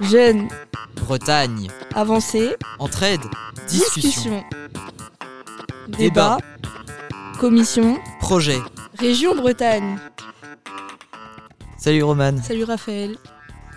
[0.00, 0.48] Jeunes,
[0.96, 3.20] Bretagne, avancés, entraide,
[3.68, 4.44] discussion, discussion,
[5.98, 6.38] débat,
[7.38, 8.58] commission, projet.
[8.98, 9.98] région Bretagne.
[11.78, 12.36] Salut Roman.
[12.42, 13.16] Salut Raphaël.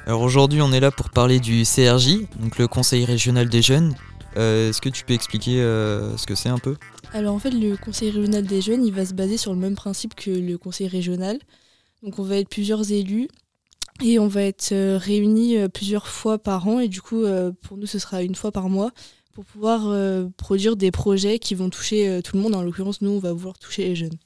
[0.05, 3.95] Alors aujourd'hui on est là pour parler du CRJ, donc le Conseil régional des jeunes.
[4.38, 6.75] Euh, Est-ce que tu peux expliquer euh, ce que c'est un peu?
[7.13, 9.75] Alors en fait, le conseil régional des jeunes, il va se baser sur le même
[9.75, 11.39] principe que le conseil régional.
[12.04, 13.28] Donc on va être plusieurs élus
[14.04, 17.52] et on va être euh, réunis euh, plusieurs fois par an et du coup euh,
[17.61, 18.92] pour nous ce sera une fois par mois
[19.33, 19.93] pour pouvoir
[20.38, 22.55] produire des projets qui vont toucher tout le monde.
[22.55, 24.18] En l'occurrence, nous on va vouloir toucher les jeunes.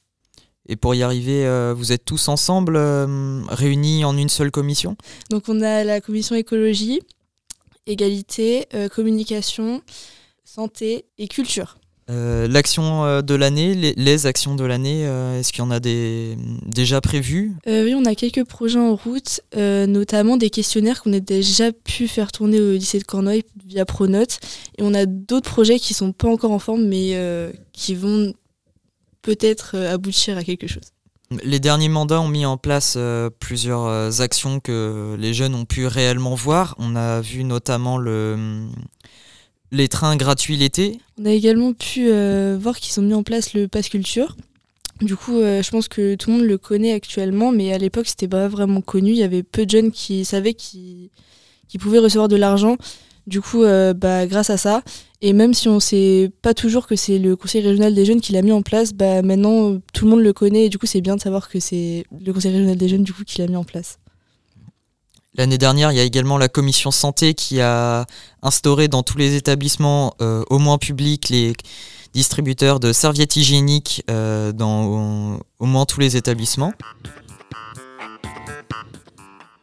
[0.69, 4.95] Et pour y arriver, euh, vous êtes tous ensemble, euh, réunis en une seule commission?
[5.31, 7.01] Donc on a la commission écologie,
[7.87, 9.81] égalité, euh, communication,
[10.43, 11.78] santé et culture.
[12.09, 15.71] Euh, L'action euh, de l'année, les, les actions de l'année, euh, est-ce qu'il y en
[15.71, 17.53] a des, déjà prévues?
[17.67, 22.07] Euh, oui, on a quelques projets en route, notamment des questionnaires qu'on a déjà pu
[22.07, 24.39] faire tourner au lycée de Cornouailles via Pronote.
[24.77, 27.15] Et on a d'autres projets qui sont pas encore en forme, mais
[27.73, 28.33] qui vont
[29.21, 30.91] peut-être aboutir à quelque chose.
[31.43, 35.85] Les derniers mandats ont mis en place euh, plusieurs actions que les jeunes ont pu
[35.85, 36.73] réellement voir.
[36.79, 38.65] On a vu notamment le,
[39.71, 40.99] les trains gratuits l'été.
[41.19, 44.35] On a également pu euh, voir qu'ils ont mis en place le Pass Culture.
[45.01, 48.07] Du coup, euh, je pense que tout le monde le connaît actuellement, mais à l'époque,
[48.07, 49.11] c'était pas vraiment connu.
[49.11, 51.09] Il y avait peu de jeunes qui savaient qu'ils
[51.67, 52.77] qu'ils pouvaient recevoir de l'argent.
[53.27, 54.81] Du coup, euh, bah, grâce à ça,
[55.21, 58.33] et même si on sait pas toujours que c'est le Conseil régional des jeunes qui
[58.33, 60.65] l'a mis en place, bah, maintenant, tout le monde le connaît.
[60.65, 63.13] Et du coup, c'est bien de savoir que c'est le Conseil régional des jeunes du
[63.13, 63.99] coup, qui l'a mis en place.
[65.35, 68.05] L'année dernière, il y a également la commission santé qui a
[68.41, 71.53] instauré dans tous les établissements, euh, au moins publics, les
[72.13, 76.73] distributeurs de serviettes hygiéniques euh, dans au, moins tous les établissements.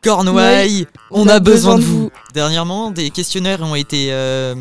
[0.02, 2.10] Cornouailles, on, a besoin de vous.
[2.32, 4.54] Dernièrement, des questionnaires ont été euh,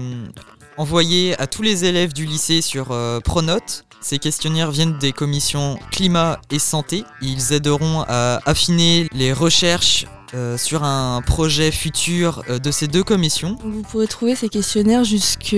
[0.78, 3.86] envoyés à tous les élèves du lycée sur euh, Pronote.
[4.02, 7.04] Ces questionnaires viennent des commissions climat et santé.
[7.22, 13.04] Ils aideront à affiner les recherches euh, sur un projet futur euh, de ces deux
[13.04, 13.58] commissions.
[13.64, 15.56] Vous pourrez trouver ces questionnaires jusque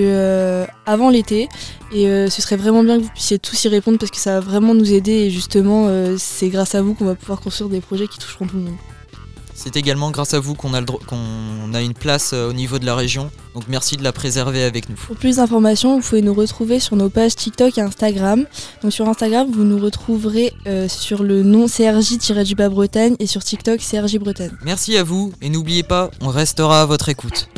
[0.86, 1.48] avant l'été
[1.92, 4.40] et ce serait vraiment bien que vous puissiez tous y répondre parce que ça va
[4.40, 8.08] vraiment nous aider et justement c'est grâce à vous qu'on va pouvoir construire des projets
[8.08, 8.76] qui toucheront tout le monde.
[9.58, 12.86] C'est également grâce à vous qu'on a, qu'on a une place euh, au niveau de
[12.86, 13.28] la région.
[13.54, 14.94] Donc merci de la préserver avec nous.
[14.94, 18.46] Pour plus d'informations, vous pouvez nous retrouver sur nos pages TikTok et Instagram.
[18.82, 23.80] Donc sur Instagram, vous nous retrouverez euh, sur le nom CRJ-du-bas Bretagne et sur TikTok
[23.80, 24.52] CRJ Bretagne.
[24.62, 27.48] Merci à vous et n'oubliez pas, on restera à votre écoute.